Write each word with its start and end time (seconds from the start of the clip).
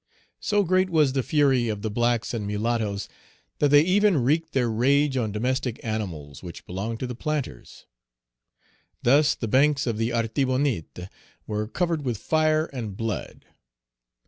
So 0.39 0.63
great 0.63 0.89
was 0.89 1.13
the 1.13 1.21
fury 1.21 1.69
of 1.69 1.83
the 1.83 1.91
blacks 1.91 2.33
and 2.33 2.47
mulattoes 2.47 3.07
that 3.59 3.69
they 3.69 3.83
even 3.83 4.17
wreaked 4.17 4.53
their 4.53 4.67
rage 4.67 5.15
on 5.15 5.31
domestic 5.31 5.79
animals 5.85 6.41
which 6.41 6.65
belonged 6.65 6.99
to 7.01 7.05
the 7.05 7.13
planters. 7.13 7.85
Thus 9.03 9.35
the 9.35 9.47
banks 9.47 9.85
of 9.85 9.99
the 9.99 10.09
Artibonite 10.11 11.07
were 11.45 11.67
covered 11.67 12.03
with 12.03 12.17
fire 12.17 12.65
and 12.73 12.97
blood. 12.97 13.45